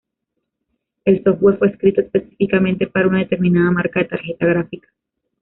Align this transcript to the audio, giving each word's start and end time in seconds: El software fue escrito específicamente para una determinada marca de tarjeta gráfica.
El 1.05 1.21
software 1.23 1.59
fue 1.59 1.67
escrito 1.67 2.01
específicamente 2.01 2.87
para 2.87 3.07
una 3.07 3.19
determinada 3.19 3.69
marca 3.69 3.99
de 3.99 4.07
tarjeta 4.07 4.47
gráfica. 4.47 4.87